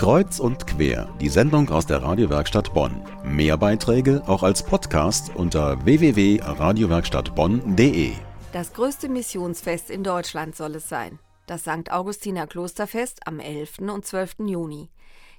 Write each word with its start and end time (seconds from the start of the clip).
Kreuz 0.00 0.40
und 0.40 0.66
quer, 0.66 1.14
die 1.20 1.28
Sendung 1.28 1.68
aus 1.68 1.84
der 1.84 2.02
Radiowerkstatt 2.02 2.72
Bonn. 2.72 3.04
Mehr 3.22 3.58
Beiträge 3.58 4.22
auch 4.26 4.42
als 4.42 4.62
Podcast 4.62 5.36
unter 5.36 5.84
www.radiowerkstattbonn.de. 5.84 8.12
Das 8.54 8.72
größte 8.72 9.10
Missionsfest 9.10 9.90
in 9.90 10.02
Deutschland 10.02 10.56
soll 10.56 10.76
es 10.76 10.88
sein. 10.88 11.18
Das 11.46 11.64
St. 11.64 11.90
Augustiner 11.90 12.46
Klosterfest 12.46 13.26
am 13.26 13.40
11. 13.40 13.80
und 13.92 14.06
12. 14.06 14.36
Juni. 14.46 14.88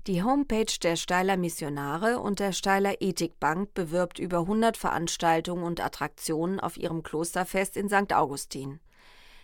Die 0.05 0.21
Homepage 0.21 0.78
der 0.84 0.96
Steiler 0.96 1.38
Missionare 1.38 2.20
und 2.20 2.39
der 2.39 2.52
Steiler 2.52 3.02
Ethikbank 3.02 3.73
bewirbt 3.73 4.20
über 4.20 4.41
100 4.41 4.78
Veranstaltungen 4.78 5.64
und 5.64 5.84
Attraktionen 5.84 6.59
auf 6.59 6.78
ihrem 6.78 7.02
Klosterfest 7.02 7.78
in 7.78 7.89
St. 7.89 8.14
Augustin. 8.14 8.80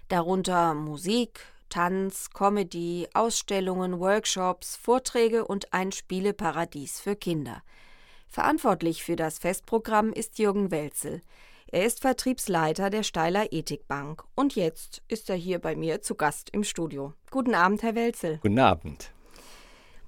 Darunter 0.10 0.76
Musik, 0.76 1.40
Tanz, 1.70 2.30
Comedy, 2.34 3.08
Ausstellungen, 3.14 4.00
Workshops, 4.00 4.76
Vorträge 4.76 5.46
und 5.46 5.74
ein 5.74 5.92
Spieleparadies 5.92 7.00
für 7.00 7.16
Kinder. 7.16 7.62
Verantwortlich 8.28 9.04
für 9.04 9.16
das 9.16 9.40
Festprogramm 9.40 10.12
ist 10.14 10.40
Jürgen 10.40 10.72
Welzel. 10.72 11.22
Er 11.70 11.86
ist 11.86 12.00
Vertriebsleiter 12.00 12.90
der 12.90 13.04
Steiler 13.04 13.52
Ethikbank 13.52 14.24
und 14.36 14.56
jetzt 14.56 15.02
ist 15.08 15.30
er 15.30 15.36
hier 15.36 15.60
bei 15.60 15.76
mir 15.76 16.02
zu 16.02 16.16
Gast 16.16 16.50
im 16.52 16.64
Studio. 16.64 17.14
Guten 17.30 17.56
Abend, 17.56 17.84
Herr 17.84 17.96
Welzel. 17.96 18.40
Guten 18.42 18.60
Abend. 18.60 19.12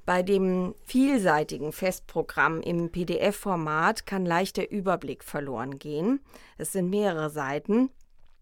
Bei 0.06 0.24
dem 0.24 0.74
vielseitigen 0.86 1.72
Festprogramm 1.72 2.62
im 2.62 2.92
PDF-Format 2.92 4.08
kann 4.08 4.26
leicht 4.26 4.58
der 4.58 4.72
Überblick 4.72 5.24
verloren 5.24 5.78
gehen. 5.78 6.22
Es 6.58 6.72
sind 6.72 6.90
mehrere 6.90 7.30
Seiten. 7.30 7.92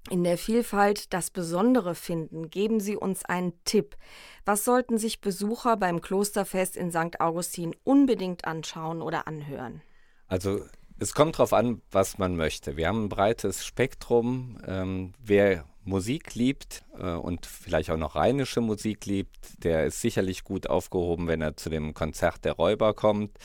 In 0.09 0.23
der 0.23 0.37
Vielfalt 0.37 1.13
das 1.13 1.29
Besondere 1.29 1.93
finden, 1.93 2.49
geben 2.49 2.79
Sie 2.79 2.95
uns 2.95 3.25
einen 3.25 3.53
Tipp. 3.65 3.97
Was 4.45 4.63
sollten 4.63 4.97
sich 4.97 5.19
Besucher 5.19 5.75
beim 5.75 5.99
Klosterfest 5.99 6.77
in 6.77 6.91
St. 6.91 7.19
Augustin 7.19 7.75
unbedingt 7.83 8.45
anschauen 8.45 9.01
oder 9.01 9.27
anhören? 9.27 9.81
Also 10.27 10.61
es 10.97 11.13
kommt 11.13 11.35
darauf 11.35 11.51
an, 11.51 11.81
was 11.91 12.17
man 12.17 12.37
möchte. 12.37 12.77
Wir 12.77 12.87
haben 12.87 13.05
ein 13.05 13.09
breites 13.09 13.65
Spektrum. 13.65 14.57
Ähm, 14.65 15.13
wer 15.19 15.65
Musik 15.83 16.35
liebt 16.35 16.83
äh, 16.97 17.11
und 17.11 17.45
vielleicht 17.45 17.89
auch 17.89 17.97
noch 17.97 18.15
rheinische 18.15 18.61
Musik 18.61 19.05
liebt, 19.05 19.63
der 19.63 19.85
ist 19.85 20.01
sicherlich 20.01 20.43
gut 20.43 20.69
aufgehoben, 20.69 21.27
wenn 21.27 21.41
er 21.41 21.57
zu 21.57 21.69
dem 21.69 21.93
Konzert 21.93 22.45
der 22.45 22.53
Räuber 22.53 22.93
kommt. 22.93 23.37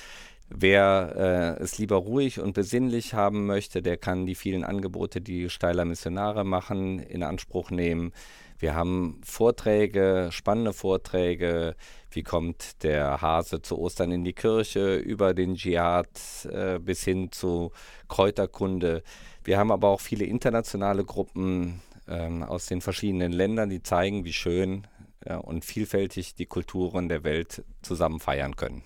Wer 0.54 1.56
äh, 1.58 1.62
es 1.62 1.78
lieber 1.78 1.96
ruhig 1.96 2.38
und 2.38 2.52
besinnlich 2.52 3.14
haben 3.14 3.46
möchte, 3.46 3.80
der 3.80 3.96
kann 3.96 4.26
die 4.26 4.34
vielen 4.34 4.64
Angebote, 4.64 5.20
die 5.20 5.48
Steiler 5.48 5.84
Missionare 5.86 6.44
machen, 6.44 6.98
in 6.98 7.22
Anspruch 7.22 7.70
nehmen. 7.70 8.12
Wir 8.58 8.74
haben 8.74 9.20
Vorträge, 9.24 10.28
spannende 10.30 10.72
Vorträge. 10.72 11.74
Wie 12.10 12.22
kommt 12.22 12.82
der 12.82 13.22
Hase 13.22 13.62
zu 13.62 13.78
Ostern 13.78 14.12
in 14.12 14.24
die 14.24 14.34
Kirche, 14.34 14.96
über 14.96 15.32
den 15.32 15.54
Dschihad 15.54 16.08
äh, 16.44 16.78
bis 16.78 17.02
hin 17.02 17.32
zu 17.32 17.72
Kräuterkunde. 18.08 19.02
Wir 19.44 19.58
haben 19.58 19.72
aber 19.72 19.88
auch 19.88 20.00
viele 20.00 20.26
internationale 20.26 21.04
Gruppen 21.04 21.80
ähm, 22.06 22.42
aus 22.42 22.66
den 22.66 22.82
verschiedenen 22.82 23.32
Ländern, 23.32 23.70
die 23.70 23.82
zeigen, 23.82 24.24
wie 24.24 24.34
schön 24.34 24.86
ja, 25.26 25.38
und 25.38 25.64
vielfältig 25.64 26.34
die 26.34 26.46
Kulturen 26.46 27.08
der 27.08 27.24
Welt 27.24 27.64
zusammen 27.80 28.20
feiern 28.20 28.54
können. 28.54 28.82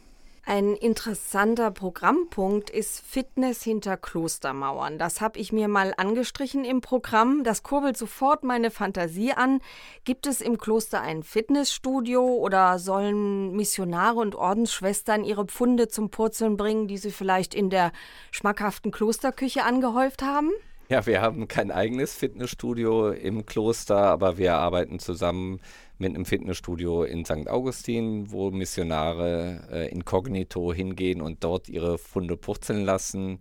Ein 0.48 0.77
interessanter 0.77 1.72
Programmpunkt 1.72 2.70
ist 2.70 3.00
Fitness 3.05 3.64
hinter 3.64 3.97
Klostermauern. 3.97 4.97
Das 4.97 5.20
habe 5.20 5.41
ich 5.41 5.53
mir 5.53 5.66
mal 5.66 5.92
angestrichen 5.97 6.64
im 6.64 6.80
Programm. 6.80 7.42
Das 7.42 7.64
kurbelt 7.64 7.97
sofort 7.97 8.44
meine 8.44 8.70
Fantasie 8.70 9.33
an. 9.33 9.61
Gibt 10.05 10.25
es 10.28 10.41
im 10.41 10.56
Kloster 10.56 11.00
ein 11.00 11.25
Fitnessstudio 11.25 12.22
oder 12.22 12.78
sollen 12.78 13.56
Missionare 13.56 14.20
und 14.20 14.36
Ordensschwestern 14.36 15.25
ihre 15.25 15.47
Pfunde 15.47 15.88
zum 15.88 16.11
Purzeln 16.11 16.56
bringen, 16.56 16.86
die 16.86 16.98
sie 16.98 17.10
vielleicht 17.10 17.53
in 17.53 17.69
der 17.69 17.91
schmackhaften 18.31 18.92
Klosterküche 18.92 19.64
angehäuft 19.64 20.22
haben? 20.22 20.53
Ja, 20.88 21.05
wir 21.05 21.20
haben 21.20 21.48
kein 21.48 21.72
eigenes 21.72 22.15
Fitnessstudio 22.15 23.10
im 23.10 23.44
Kloster, 23.47 23.97
aber 23.97 24.38
wir 24.38 24.54
arbeiten 24.54 25.00
zusammen 25.00 25.59
mit 25.99 26.15
einem 26.15 26.25
Fitnessstudio 26.25 27.05
in 27.05 27.25
St. 27.25 27.49
Augustin, 27.49 28.31
wo 28.31 28.51
Missionare 28.51 29.69
äh, 29.71 29.89
inkognito 29.89 30.73
hingehen 30.73 31.21
und 31.21 31.43
dort 31.43 31.69
ihre 31.69 31.99
Funde 31.99 32.37
purzeln 32.37 32.84
lassen. 32.84 33.41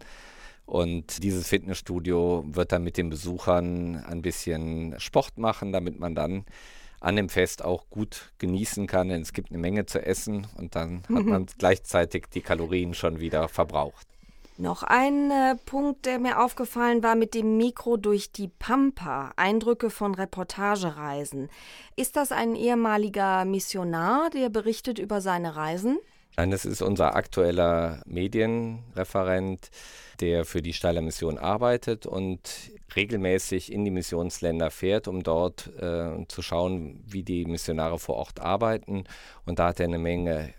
Und 0.66 1.24
dieses 1.24 1.48
Fitnessstudio 1.48 2.44
wird 2.48 2.72
dann 2.72 2.84
mit 2.84 2.98
den 2.98 3.10
Besuchern 3.10 3.98
ein 3.98 4.22
bisschen 4.22 4.96
Sport 5.00 5.38
machen, 5.38 5.72
damit 5.72 6.00
man 6.00 6.16
dann 6.16 6.46
an 7.02 7.16
dem 7.16 7.30
Fest 7.30 7.64
auch 7.64 7.90
gut 7.90 8.34
genießen 8.40 8.88
kann. 8.88 9.10
Denn 9.10 9.22
es 9.22 9.34
gibt 9.34 9.52
eine 9.52 9.60
Menge 9.60 9.86
zu 9.86 10.04
essen 10.04 10.48
und 10.58 10.76
dann 10.76 11.04
hat 11.14 11.26
man 11.26 11.46
gleichzeitig 11.58 12.26
die 12.34 12.42
Kalorien 12.42 12.94
schon 12.94 13.20
wieder 13.20 13.48
verbraucht. 13.48 14.08
Noch 14.58 14.84
ein 14.84 15.32
äh, 15.32 15.56
Punkt, 15.66 16.06
der 16.06 16.18
mir 16.18 16.42
aufgefallen 16.42 17.04
war 17.04 17.16
mit 17.16 17.34
dem 17.34 17.58
Mikro 17.58 17.98
durch 17.98 18.32
die 18.32 18.48
Pampa, 18.48 19.34
Eindrücke 19.36 19.90
von 19.90 20.16
Reportagereisen. 20.16 21.50
Ist 21.98 22.16
das 22.16 22.32
ein 22.32 22.56
ehemaliger 22.56 23.44
Missionar, 23.44 24.30
der 24.30 24.48
berichtet 24.50 24.98
über 24.98 25.20
seine 25.20 25.58
Reisen? 25.58 26.00
Nein, 26.38 26.52
das 26.52 26.66
ist 26.66 26.82
unser 26.82 27.16
aktueller 27.16 28.02
Medienreferent, 28.06 29.72
der 30.22 30.46
für 30.46 30.62
die 30.62 30.74
Steiler 30.74 31.02
Mission 31.02 31.38
arbeitet 31.38 32.06
und 32.06 32.72
regelmäßig 32.96 33.72
in 33.72 33.84
die 33.84 33.92
Missionsländer 33.92 34.72
fährt, 34.72 35.10
um 35.10 35.24
dort 35.24 35.72
äh, 35.80 36.26
zu 36.28 36.42
schauen, 36.42 37.04
wie 37.06 37.24
die 37.24 37.46
Missionare 37.46 38.00
vor 38.00 38.16
Ort 38.16 38.40
arbeiten. 38.40 39.04
Und 39.46 39.60
da 39.60 39.68
hat 39.68 39.80
er 39.80 39.88
eine 39.88 39.98
Menge 39.98 40.54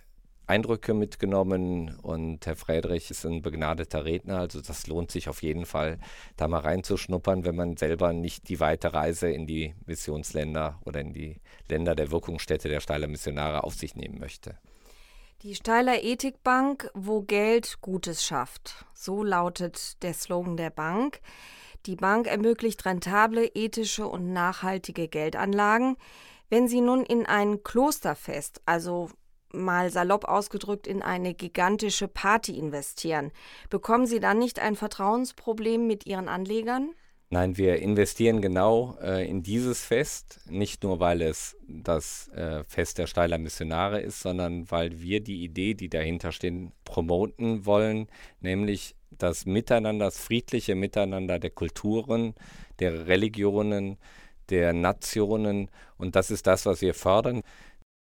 Eindrücke 0.46 0.94
mitgenommen 0.94 1.98
und 2.02 2.46
Herr 2.46 2.54
Friedrich 2.54 3.10
ist 3.10 3.26
ein 3.26 3.42
begnadeter 3.42 4.04
Redner, 4.04 4.38
also 4.38 4.60
das 4.60 4.86
lohnt 4.86 5.10
sich 5.10 5.28
auf 5.28 5.42
jeden 5.42 5.66
Fall, 5.66 5.98
da 6.36 6.46
mal 6.46 6.60
reinzuschnuppern, 6.60 7.44
wenn 7.44 7.56
man 7.56 7.76
selber 7.76 8.12
nicht 8.12 8.48
die 8.48 8.60
weite 8.60 8.94
Reise 8.94 9.28
in 9.28 9.46
die 9.46 9.74
Missionsländer 9.86 10.80
oder 10.84 11.00
in 11.00 11.12
die 11.12 11.40
Länder 11.68 11.96
der 11.96 12.12
Wirkungsstätte 12.12 12.68
der 12.68 12.80
Steiler 12.80 13.08
Missionare 13.08 13.64
auf 13.64 13.74
sich 13.74 13.96
nehmen 13.96 14.20
möchte. 14.20 14.56
Die 15.42 15.54
Steiler 15.54 16.02
Ethikbank, 16.02 16.90
wo 16.94 17.22
Geld 17.22 17.80
Gutes 17.80 18.24
schafft. 18.24 18.86
So 18.94 19.22
lautet 19.22 20.02
der 20.02 20.14
Slogan 20.14 20.56
der 20.56 20.70
Bank. 20.70 21.20
Die 21.84 21.96
Bank 21.96 22.26
ermöglicht 22.26 22.84
rentable, 22.86 23.46
ethische 23.54 24.06
und 24.06 24.32
nachhaltige 24.32 25.08
Geldanlagen. 25.08 25.96
Wenn 26.48 26.68
Sie 26.68 26.80
nun 26.80 27.04
in 27.04 27.26
ein 27.26 27.62
Klosterfest, 27.62 28.62
also 28.64 29.10
mal 29.56 29.90
salopp 29.90 30.24
ausgedrückt 30.24 30.86
in 30.86 31.02
eine 31.02 31.34
gigantische 31.34 32.08
Party 32.08 32.58
investieren. 32.58 33.32
Bekommen 33.70 34.06
Sie 34.06 34.20
dann 34.20 34.38
nicht 34.38 34.58
ein 34.58 34.76
Vertrauensproblem 34.76 35.86
mit 35.86 36.06
Ihren 36.06 36.28
Anlegern? 36.28 36.90
Nein, 37.28 37.56
wir 37.56 37.80
investieren 37.80 38.40
genau 38.40 38.96
äh, 39.02 39.28
in 39.28 39.42
dieses 39.42 39.84
Fest, 39.84 40.38
nicht 40.48 40.84
nur 40.84 41.00
weil 41.00 41.22
es 41.22 41.56
das 41.66 42.28
äh, 42.28 42.62
Fest 42.68 42.98
der 42.98 43.08
Steiler 43.08 43.38
Missionare 43.38 44.00
ist, 44.00 44.20
sondern 44.20 44.70
weil 44.70 45.00
wir 45.00 45.20
die 45.20 45.42
Idee, 45.42 45.74
die 45.74 45.88
dahinter 45.88 46.30
stehen, 46.30 46.70
promoten 46.84 47.66
wollen, 47.66 48.06
nämlich 48.40 48.94
das 49.10 49.44
Miteinander, 49.44 50.04
das 50.04 50.20
friedliche 50.20 50.76
Miteinander 50.76 51.40
der 51.40 51.50
Kulturen, 51.50 52.34
der 52.78 53.08
Religionen, 53.08 53.98
der 54.50 54.72
Nationen. 54.72 55.68
Und 55.96 56.14
das 56.14 56.30
ist 56.30 56.46
das, 56.46 56.64
was 56.64 56.80
wir 56.80 56.94
fördern. 56.94 57.42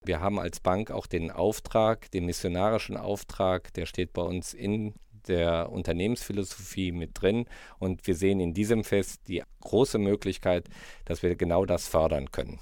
Wir 0.03 0.21
haben 0.21 0.39
als 0.39 0.61
Bank 0.61 0.91
auch 0.91 1.07
den 1.07 1.31
Auftrag, 1.31 2.11
den 2.11 2.25
missionarischen 2.25 2.97
Auftrag, 2.97 3.73
der 3.75 3.85
steht 3.85 4.15
bei 4.15 4.23
uns 4.23 4.55
in 4.55 4.95
der 5.29 5.71
Unternehmensphilosophie 5.71 6.91
mit 6.91 7.21
drin. 7.21 7.47
Und 7.79 8.07
wir 8.07 8.15
sehen 8.15 8.41
in 8.41 8.55
diesem 8.55 8.83
Fest 8.85 9.29
die 9.29 9.43
große 9.61 9.99
Möglichkeit, 9.99 10.69
dass 11.05 11.23
wir 11.23 11.37
genau 11.37 11.67
das 11.67 11.87
fördern 11.87 12.31
können. 12.31 12.59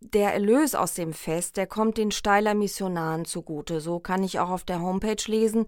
Der 0.00 0.32
Erlös 0.32 0.74
aus 0.74 0.94
dem 0.94 1.12
Fest, 1.12 1.56
der 1.56 1.66
kommt 1.66 1.98
den 1.98 2.10
Steiler 2.10 2.54
Missionaren 2.54 3.24
zugute. 3.24 3.80
So 3.80 3.98
kann 3.98 4.22
ich 4.22 4.38
auch 4.38 4.48
auf 4.48 4.64
der 4.64 4.80
Homepage 4.80 5.22
lesen. 5.26 5.66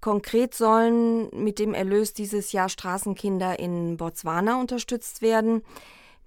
Konkret 0.00 0.54
sollen 0.54 1.28
mit 1.32 1.58
dem 1.58 1.74
Erlös 1.74 2.12
dieses 2.12 2.52
Jahr 2.52 2.68
Straßenkinder 2.68 3.58
in 3.58 3.96
Botswana 3.96 4.58
unterstützt 4.60 5.22
werden. 5.22 5.62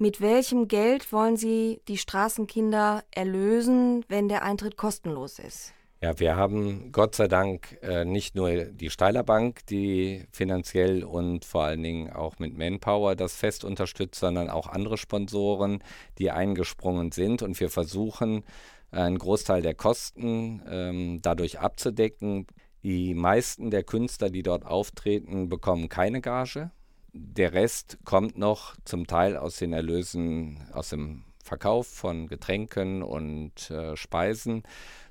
Mit 0.01 0.21
welchem 0.21 0.69
Geld 0.69 1.11
wollen 1.11 1.35
Sie 1.35 1.81
die 1.89 1.97
Straßenkinder 1.97 3.03
erlösen, 3.11 4.05
wenn 4.07 4.29
der 4.29 4.43
Eintritt 4.43 4.77
kostenlos 4.77 5.39
ist? 5.39 5.73
Ja, 6.01 6.17
wir 6.17 6.37
haben 6.37 6.93
Gott 6.93 7.15
sei 7.15 7.27
Dank 7.27 7.77
äh, 7.81 8.05
nicht 8.05 8.33
nur 8.33 8.63
die 8.63 8.89
Steiler 8.89 9.23
Bank, 9.23 9.65
die 9.65 10.23
finanziell 10.31 11.03
und 11.03 11.43
vor 11.43 11.65
allen 11.65 11.83
Dingen 11.83 12.13
auch 12.13 12.39
mit 12.39 12.57
Manpower 12.57 13.17
das 13.17 13.35
Fest 13.35 13.65
unterstützt, 13.65 14.21
sondern 14.21 14.49
auch 14.49 14.67
andere 14.67 14.97
Sponsoren, 14.97 15.83
die 16.17 16.31
eingesprungen 16.31 17.11
sind. 17.11 17.41
Und 17.41 17.59
wir 17.59 17.69
versuchen, 17.69 18.45
einen 18.91 19.17
Großteil 19.17 19.61
der 19.61 19.75
Kosten 19.75 20.61
ähm, 20.65 21.19
dadurch 21.21 21.59
abzudecken. 21.59 22.47
Die 22.83 23.13
meisten 23.13 23.69
der 23.69 23.83
Künstler, 23.83 24.29
die 24.29 24.43
dort 24.43 24.65
auftreten, 24.65 25.49
bekommen 25.49 25.89
keine 25.89 26.21
Gage. 26.21 26.71
Der 27.13 27.53
Rest 27.53 27.97
kommt 28.05 28.37
noch 28.37 28.75
zum 28.85 29.07
Teil 29.07 29.37
aus 29.37 29.57
den 29.57 29.73
Erlösen 29.73 30.67
aus 30.73 30.89
dem 30.89 31.23
Verkauf 31.43 31.87
von 31.87 32.27
Getränken 32.27 33.01
und 33.01 33.71
äh, 33.71 33.95
Speisen, 33.95 34.63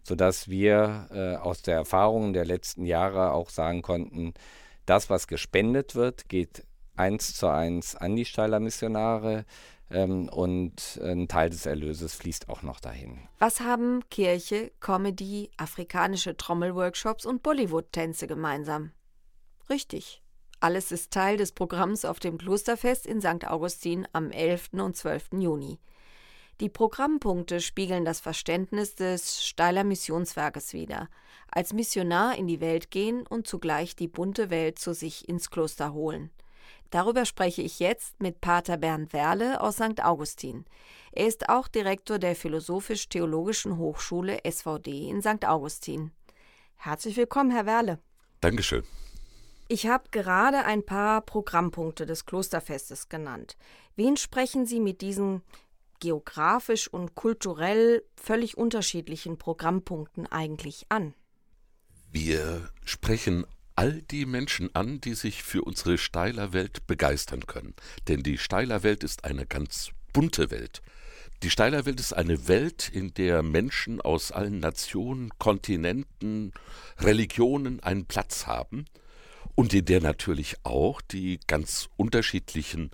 sodass 0.05 0.49
wir 0.49 1.09
äh, 1.11 1.37
aus 1.37 1.63
der 1.63 1.75
Erfahrung 1.75 2.33
der 2.33 2.45
letzten 2.45 2.85
Jahre 2.85 3.33
auch 3.33 3.51
sagen 3.51 3.83
konnten, 3.83 4.35
das, 4.87 5.11
was 5.11 5.27
gespendet 5.27 5.95
wird, 5.95 6.29
geht 6.29 6.65
eins 6.97 7.35
zu 7.35 7.49
eins 7.49 7.97
an 7.97 8.17
die 8.17 8.25
Steiler 8.25 8.61
Missionare 8.61 9.45
ähm, 9.91 10.29
und 10.29 11.01
ein 11.03 11.29
Teil 11.29 11.51
des 11.51 11.67
Erlöses 11.67 12.15
fließt 12.15 12.49
auch 12.49 12.63
noch 12.63 12.81
dahin. 12.81 13.19
Was 13.39 13.61
haben 13.61 14.03
Kirche, 14.11 14.71
Comedy, 14.81 15.51
afrikanische 15.57 16.37
Trommelworkshops 16.37 17.27
und 17.27 17.43
Bollywood-Tänze 17.43 18.27
gemeinsam? 18.27 18.93
Richtig. 19.69 20.23
Alles 20.61 20.91
ist 20.91 21.13
Teil 21.13 21.37
des 21.37 21.53
Programms 21.53 22.05
auf 22.05 22.19
dem 22.19 22.37
Klosterfest 22.37 23.07
in 23.07 23.21
St. 23.21 23.47
Augustin 23.47 24.09
am 24.13 24.33
11. 24.33 24.71
und 24.73 24.97
12. 24.97 25.29
Juni. 25.39 25.79
Die 26.61 26.69
Programmpunkte 26.69 27.61
spiegeln 27.61 28.05
das 28.05 28.19
Verständnis 28.19 28.97
des 28.97 29.47
Steiler 29.47 29.85
Missionswerkes 29.85 30.73
wider. 30.73 31.09
Als 31.53 31.73
Missionar 31.73 32.37
in 32.37 32.49
die 32.49 32.61
Welt 32.61 32.91
gehen 32.91 33.25
und 33.25 33.47
zugleich 33.47 33.95
die 33.95 34.09
bunte 34.09 34.51
Welt 34.51 34.81
zu 34.81 34.93
sich 34.93 35.29
ins 35.29 35.51
Kloster 35.51 35.93
holen. 35.93 36.31
Darüber 36.91 37.25
spreche 37.25 37.63
ich 37.63 37.79
jetzt 37.79 38.21
mit 38.21 38.41
Pater 38.41 38.79
Bernd 38.79 39.13
Werle 39.13 39.61
aus 39.61 39.77
St. 39.77 40.03
Augustin. 40.03 40.65
Er 41.13 41.29
ist 41.29 41.49
auch 41.49 41.69
Direktor 41.69 42.19
der 42.19 42.35
Philosophisch-Theologischen 42.35 43.79
Hochschule 43.79 44.41
SVD 44.45 45.09
in 45.09 45.23
St. 45.23 45.47
Augustin. 45.47 46.11
Herzlich 46.75 47.17
willkommen, 47.17 47.53
Herr 47.53 47.67
Werle. 47.67 48.01
Dankeschön. 48.41 48.83
Ich 49.71 49.87
habe 49.87 50.05
gerade 50.11 50.65
ein 50.65 50.83
paar 50.83 51.21
Programmpunkte 51.21 52.07
des 52.07 52.25
Klosterfestes 52.25 53.11
genannt. 53.11 53.59
Wen 53.97 54.17
sprechen 54.17 54.65
Sie 54.65 54.81
mit 54.81 55.03
diesen 55.03 55.43
geografisch 56.01 56.89
und 56.89 57.15
kulturell 57.15 58.03
völlig 58.17 58.57
unterschiedlichen 58.57 59.37
Programmpunkten 59.37 60.27
eigentlich 60.27 60.87
an? 60.89 61.13
Wir 62.11 62.71
sprechen 62.87 63.45
all 63.77 64.01
die 64.01 64.25
Menschen 64.25 64.75
an, 64.75 65.03
die 65.03 65.13
sich 65.13 65.43
für 65.43 65.63
unsere 65.63 65.99
Steiler 65.99 66.55
Welt 66.55 66.87
begeistern 66.87 67.47
können. 67.47 67.75
Denn 68.09 68.23
die 68.23 68.39
Steiler 68.39 68.83
Welt 68.83 69.05
ist 69.05 69.25
eine 69.25 69.45
ganz 69.45 69.91
bunte 70.15 70.51
Welt. 70.51 70.81
Die 71.43 71.51
Steiler 71.51 71.85
Welt 71.85 72.01
ist 72.01 72.15
eine 72.15 72.49
Welt, 72.49 72.89
in 72.89 73.13
der 73.13 73.43
Menschen 73.43 74.01
aus 74.01 74.33
allen 74.33 74.61
Nationen, 74.61 75.31
Kontinenten, 75.39 76.55
Religionen 76.99 77.81
einen 77.81 78.07
Platz 78.07 78.47
haben 78.47 78.87
und 79.59 79.75
in 79.75 79.87
der 79.87 80.01
natürlich 80.01 80.55
auch 80.63 81.01
die 81.01 81.41
ganz 81.49 81.89
unterschiedlichen 81.97 82.93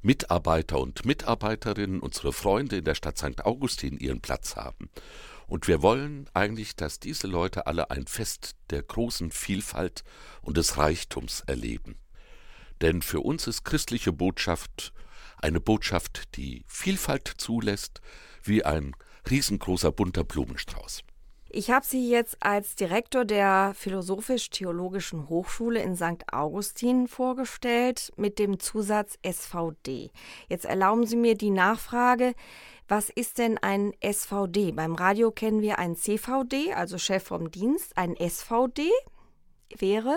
Mitarbeiter 0.00 0.80
und 0.80 1.04
Mitarbeiterinnen, 1.04 2.00
unsere 2.00 2.32
Freunde 2.32 2.78
in 2.78 2.84
der 2.84 2.94
Stadt 2.94 3.18
St. 3.18 3.44
Augustin 3.44 3.98
ihren 3.98 4.22
Platz 4.22 4.56
haben. 4.56 4.88
Und 5.46 5.68
wir 5.68 5.82
wollen 5.82 6.26
eigentlich, 6.32 6.74
dass 6.74 7.00
diese 7.00 7.26
Leute 7.26 7.66
alle 7.66 7.90
ein 7.90 8.06
Fest 8.06 8.56
der 8.70 8.82
großen 8.82 9.30
Vielfalt 9.30 10.04
und 10.40 10.56
des 10.56 10.78
Reichtums 10.78 11.42
erleben. 11.46 11.96
Denn 12.80 13.02
für 13.02 13.20
uns 13.20 13.46
ist 13.46 13.64
christliche 13.64 14.10
Botschaft 14.10 14.94
eine 15.36 15.60
Botschaft, 15.60 16.34
die 16.36 16.64
Vielfalt 16.66 17.30
zulässt, 17.36 18.00
wie 18.42 18.64
ein 18.64 18.96
riesengroßer 19.28 19.92
bunter 19.92 20.24
Blumenstrauß. 20.24 21.02
Ich 21.56 21.70
habe 21.70 21.86
Sie 21.86 22.10
jetzt 22.10 22.36
als 22.40 22.76
Direktor 22.76 23.24
der 23.24 23.72
Philosophisch-Theologischen 23.74 25.30
Hochschule 25.30 25.80
in 25.80 25.96
St. 25.96 26.30
Augustin 26.30 27.08
vorgestellt 27.08 28.12
mit 28.16 28.38
dem 28.38 28.60
Zusatz 28.60 29.18
SVD. 29.22 30.10
Jetzt 30.50 30.66
erlauben 30.66 31.06
Sie 31.06 31.16
mir 31.16 31.34
die 31.34 31.48
Nachfrage, 31.48 32.34
was 32.88 33.08
ist 33.08 33.38
denn 33.38 33.56
ein 33.56 33.94
SVD? 34.02 34.72
Beim 34.72 34.96
Radio 34.96 35.30
kennen 35.30 35.62
wir 35.62 35.78
ein 35.78 35.96
CVD, 35.96 36.74
also 36.74 36.98
Chef 36.98 37.22
vom 37.24 37.50
Dienst. 37.50 37.96
Ein 37.96 38.16
SVD 38.16 38.90
wäre? 39.78 40.14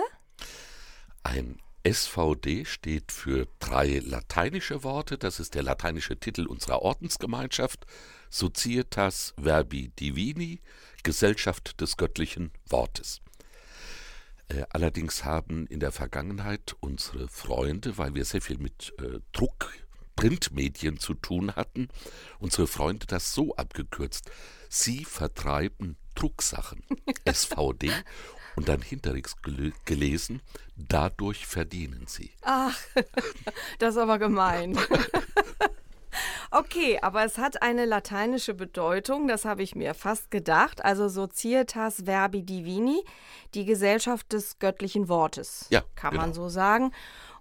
Ein 1.22 1.58
SVD 1.84 2.66
steht 2.66 3.12
für 3.12 3.46
drei 3.60 4.02
lateinische 4.04 4.84
Worte. 4.84 5.16
Das 5.16 5.40
ist 5.40 5.54
der 5.54 5.62
lateinische 5.62 6.18
Titel 6.18 6.46
unserer 6.46 6.82
Ordensgemeinschaft. 6.82 7.86
Societas 8.28 9.34
Verbi 9.40 9.88
Divini, 9.98 10.60
Gesellschaft 11.02 11.80
des 11.80 11.96
göttlichen 11.96 12.52
Wortes. 12.68 13.20
Äh, 14.48 14.64
allerdings 14.70 15.24
haben 15.24 15.66
in 15.66 15.80
der 15.80 15.92
Vergangenheit 15.92 16.74
unsere 16.80 17.28
Freunde, 17.28 17.98
weil 17.98 18.14
wir 18.14 18.24
sehr 18.24 18.42
viel 18.42 18.58
mit 18.58 18.92
äh, 18.98 19.20
Druck, 19.32 19.72
Printmedien 20.16 20.98
zu 20.98 21.14
tun 21.14 21.54
hatten, 21.56 21.88
unsere 22.38 22.66
Freunde 22.66 23.06
das 23.06 23.32
so 23.32 23.54
abgekürzt. 23.56 24.30
Sie 24.68 25.04
vertreiben 25.04 25.96
Drucksachen, 26.14 26.84
SVD, 27.24 27.90
und 28.56 28.68
dann 28.68 28.82
hinterrücks 28.82 29.36
gelesen, 29.84 30.42
dadurch 30.76 31.46
verdienen 31.46 32.06
sie. 32.06 32.32
Ach, 32.42 32.76
das 33.78 33.94
ist 33.94 34.00
aber 34.00 34.18
gemein. 34.18 34.76
Okay, 36.52 36.98
aber 37.00 37.24
es 37.24 37.38
hat 37.38 37.62
eine 37.62 37.84
lateinische 37.84 38.54
Bedeutung, 38.54 39.28
das 39.28 39.44
habe 39.44 39.62
ich 39.62 39.76
mir 39.76 39.94
fast 39.94 40.32
gedacht. 40.32 40.84
Also 40.84 41.08
Societas 41.08 42.02
Verbi 42.06 42.42
Divini, 42.42 43.04
die 43.54 43.64
Gesellschaft 43.64 44.32
des 44.32 44.58
göttlichen 44.58 45.08
Wortes, 45.08 45.66
ja, 45.70 45.82
kann 45.94 46.12
genau. 46.12 46.22
man 46.22 46.34
so 46.34 46.48
sagen. 46.48 46.92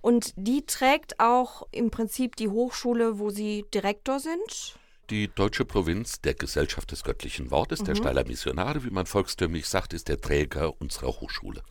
Und 0.01 0.33
die 0.35 0.65
trägt 0.65 1.19
auch 1.19 1.67
im 1.71 1.89
Prinzip 1.89 2.35
die 2.35 2.49
Hochschule, 2.49 3.17
wo 3.17 3.31
Sie 3.31 3.65
Direktor 3.73 4.19
sind? 4.19 4.75
Die 5.09 5.27
deutsche 5.27 5.65
Provinz 5.65 6.21
der 6.21 6.35
Gesellschaft 6.35 6.91
des 6.91 7.03
göttlichen 7.03 7.49
Wortes, 7.49 7.81
mhm. 7.81 7.85
der 7.85 7.95
Steiler 7.95 8.27
Missionare, 8.27 8.83
wie 8.83 8.91
man 8.91 9.07
volkstümlich 9.07 9.67
sagt, 9.67 9.93
ist 9.93 10.07
der 10.07 10.21
Träger 10.21 10.79
unserer 10.79 11.07
Hochschule. 11.07 11.63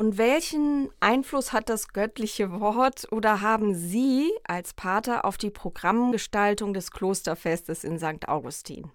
Und 0.00 0.16
welchen 0.16 0.88
Einfluss 1.00 1.52
hat 1.52 1.68
das 1.68 1.88
göttliche 1.88 2.58
Wort 2.58 3.12
oder 3.12 3.42
haben 3.42 3.74
Sie 3.74 4.32
als 4.44 4.72
Pater 4.72 5.26
auf 5.26 5.36
die 5.36 5.50
Programmgestaltung 5.50 6.72
des 6.72 6.90
Klosterfestes 6.90 7.84
in 7.84 7.98
St. 7.98 8.26
Augustin? 8.26 8.90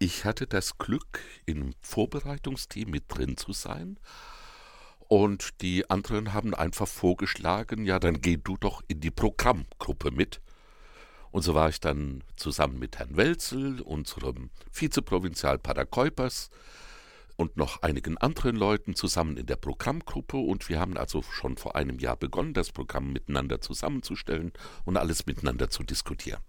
Ich 0.00 0.24
hatte 0.24 0.48
das 0.48 0.78
Glück, 0.78 1.20
im 1.46 1.74
Vorbereitungsteam 1.80 2.90
mit 2.90 3.04
drin 3.06 3.36
zu 3.36 3.52
sein. 3.52 4.00
Und 5.06 5.62
die 5.62 5.88
anderen 5.88 6.32
haben 6.32 6.54
einfach 6.54 6.88
vorgeschlagen, 6.88 7.84
ja, 7.84 8.00
dann 8.00 8.20
geh 8.20 8.36
du 8.36 8.56
doch 8.56 8.82
in 8.88 8.98
die 8.98 9.12
Programmgruppe 9.12 10.10
mit. 10.10 10.40
Und 11.30 11.42
so 11.42 11.54
war 11.54 11.68
ich 11.68 11.78
dann 11.78 12.24
zusammen 12.34 12.80
mit 12.80 12.98
Herrn 12.98 13.16
Welzel, 13.16 13.80
unserem 13.80 14.50
Vizeprovinzial 14.72 15.60
Pater 15.60 15.86
Keupers, 15.86 16.50
und 17.42 17.56
noch 17.56 17.82
einigen 17.82 18.16
anderen 18.16 18.56
Leuten 18.56 18.94
zusammen 18.94 19.36
in 19.36 19.46
der 19.46 19.56
Programmgruppe 19.56 20.38
und 20.38 20.68
wir 20.68 20.80
haben 20.80 20.96
also 20.96 21.22
schon 21.22 21.56
vor 21.56 21.76
einem 21.76 21.98
Jahr 21.98 22.16
begonnen, 22.16 22.54
das 22.54 22.72
Programm 22.72 23.12
miteinander 23.12 23.60
zusammenzustellen 23.60 24.52
und 24.84 24.96
alles 24.96 25.26
miteinander 25.26 25.68
zu 25.68 25.82
diskutieren. 25.82 26.40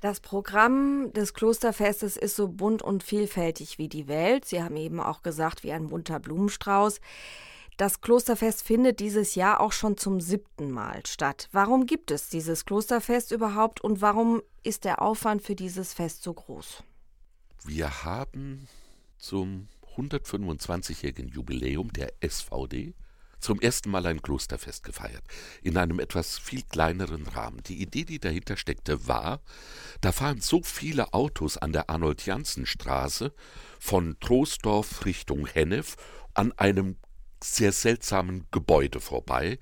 Das 0.00 0.20
Programm 0.20 1.12
des 1.12 1.32
Klosterfestes 1.32 2.16
ist 2.16 2.36
so 2.36 2.48
bunt 2.48 2.82
und 2.82 3.02
vielfältig 3.02 3.78
wie 3.78 3.88
die 3.88 4.08
Welt. 4.08 4.44
Sie 4.44 4.62
haben 4.62 4.76
eben 4.76 5.00
auch 5.00 5.22
gesagt, 5.22 5.62
wie 5.62 5.72
ein 5.72 5.88
bunter 5.88 6.20
Blumenstrauß. 6.20 7.00
Das 7.76 8.00
Klosterfest 8.00 8.64
findet 8.64 9.00
dieses 9.00 9.34
Jahr 9.34 9.60
auch 9.60 9.72
schon 9.72 9.96
zum 9.96 10.20
siebten 10.20 10.70
Mal 10.70 11.06
statt. 11.06 11.48
Warum 11.52 11.86
gibt 11.86 12.10
es 12.10 12.28
dieses 12.28 12.64
Klosterfest 12.64 13.32
überhaupt 13.32 13.80
und 13.80 14.02
warum 14.02 14.42
ist 14.62 14.84
der 14.84 15.00
Aufwand 15.00 15.42
für 15.42 15.54
dieses 15.54 15.94
Fest 15.94 16.22
so 16.22 16.34
groß? 16.34 16.82
Wir 17.64 18.04
haben 18.04 18.68
zum 19.16 19.68
125-jährigen 19.96 21.28
Jubiläum 21.28 21.92
der 21.92 22.12
SVD 22.20 22.94
zum 23.42 23.60
ersten 23.60 23.90
Mal 23.90 24.06
ein 24.06 24.22
Klosterfest 24.22 24.84
gefeiert, 24.84 25.24
in 25.62 25.76
einem 25.76 25.98
etwas 25.98 26.38
viel 26.38 26.62
kleineren 26.62 27.26
Rahmen. 27.26 27.62
Die 27.64 27.82
Idee, 27.82 28.04
die 28.04 28.20
dahinter 28.20 28.56
steckte, 28.56 29.08
war, 29.08 29.40
da 30.00 30.12
fahren 30.12 30.40
so 30.40 30.62
viele 30.62 31.12
Autos 31.12 31.58
an 31.58 31.72
der 31.72 31.90
Arnold-Janssen-Straße 31.90 33.34
von 33.80 34.16
Troisdorf 34.20 35.04
Richtung 35.04 35.46
Hennef 35.46 35.96
an 36.34 36.52
einem 36.52 36.96
sehr 37.42 37.72
seltsamen 37.72 38.46
Gebäude 38.52 39.00
vorbei, 39.00 39.58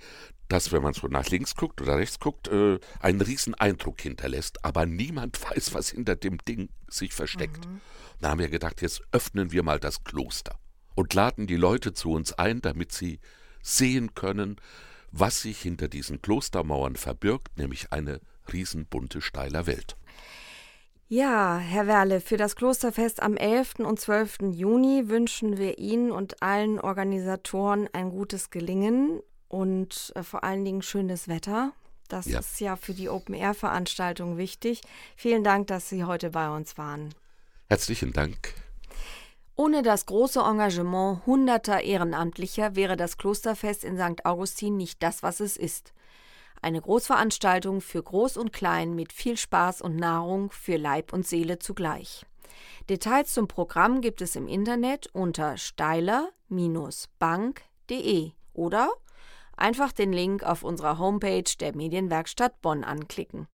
das, 0.50 0.73
wenn 0.73 0.83
man 0.83 0.92
so 0.92 1.07
nach 1.07 1.28
links 1.28 1.54
guckt 1.54 1.80
oder 1.80 1.97
rechts 1.97 2.19
guckt, 2.19 2.49
äh, 2.49 2.78
einen 3.00 3.21
riesen 3.21 3.54
Eindruck 3.54 4.00
hinterlässt, 4.00 4.64
aber 4.64 4.85
niemand 4.87 5.42
weiß, 5.50 5.75
was 5.75 5.90
hinter 5.90 6.16
dem 6.16 6.38
Ding 6.38 6.69
sich 6.88 7.14
versteckt. 7.14 7.66
Mhm. 7.66 7.80
Da 8.21 8.30
haben 8.30 8.40
wir 8.40 8.49
gedacht, 8.49 8.83
jetzt 8.83 9.02
öffnen 9.12 9.52
wir 9.52 9.62
mal 9.62 9.80
das 9.80 10.04
Kloster 10.04 10.59
und 10.95 11.14
laden 11.14 11.47
die 11.47 11.57
Leute 11.57 11.95
zu 11.95 12.12
uns 12.12 12.33
ein, 12.35 12.61
damit 12.61 12.92
sie 12.92 13.21
sehen 13.62 14.14
können, 14.14 14.57
was 15.12 15.42
sich 15.42 15.61
hinter 15.61 15.88
diesen 15.88 16.21
Klostermauern 16.21 16.97
verbirgt, 16.97 17.57
nämlich 17.57 17.92
eine 17.92 18.21
riesenbunte 18.52 19.21
steiler 19.21 19.66
Welt. 19.66 19.97
Ja, 21.09 21.59
Herr 21.59 21.88
Werle, 21.88 22.21
für 22.21 22.37
das 22.37 22.54
Klosterfest 22.54 23.21
am 23.21 23.37
11. 23.37 23.80
und 23.80 23.99
12. 23.99 24.38
Juni 24.52 25.09
wünschen 25.09 25.59
wir 25.59 25.78
Ihnen 25.78 26.12
und 26.12 26.40
allen 26.40 26.78
Organisatoren 26.78 27.88
ein 27.92 28.11
gutes 28.11 28.50
Gelingen 28.50 29.21
und 29.50 30.12
äh, 30.14 30.23
vor 30.23 30.45
allen 30.45 30.64
Dingen 30.64 30.80
schönes 30.80 31.28
Wetter. 31.28 31.73
Das 32.09 32.25
ja. 32.26 32.38
ist 32.38 32.61
ja 32.61 32.76
für 32.76 32.95
die 32.95 33.11
Open-Air-Veranstaltung 33.11 34.38
wichtig. 34.38 34.80
Vielen 35.16 35.45
Dank, 35.45 35.66
dass 35.66 35.90
Sie 35.90 36.04
heute 36.04 36.30
bei 36.30 36.49
uns 36.49 36.78
waren. 36.78 37.14
Herzlichen 37.69 38.12
Dank. 38.12 38.54
Ohne 39.54 39.83
das 39.83 40.07
große 40.07 40.40
Engagement 40.40 41.26
hunderter 41.26 41.83
Ehrenamtlicher 41.83 42.75
wäre 42.76 42.97
das 42.97 43.19
Klosterfest 43.19 43.85
in 43.85 43.99
St. 43.99 44.25
Augustin 44.25 44.78
nicht 44.78 45.02
das, 45.02 45.23
was 45.23 45.40
es 45.40 45.59
ist. 45.59 45.92
Eine 46.62 46.80
Großveranstaltung 46.80 47.80
für 47.80 48.02
Groß 48.02 48.37
und 48.37 48.52
Klein 48.52 48.95
mit 48.95 49.12
viel 49.12 49.37
Spaß 49.37 49.83
und 49.83 49.97
Nahrung 49.97 50.50
für 50.50 50.76
Leib 50.76 51.12
und 51.12 51.26
Seele 51.26 51.59
zugleich. 51.59 52.25
Details 52.88 53.35
zum 53.35 53.49
Programm 53.49 54.00
gibt 54.00 54.23
es 54.23 54.37
im 54.37 54.47
Internet 54.49 55.09
unter 55.12 55.57
steiler-bank.de 55.57 58.33
oder 58.52 58.90
einfach 59.61 59.93
den 59.93 60.12
Link 60.12 60.43
auf 60.43 60.62
unserer 60.62 60.99
Homepage 60.99 61.45
der 61.61 61.76
Medienwerkstatt 61.76 62.61
Bonn 62.62 62.85
anklicken. 62.85 63.47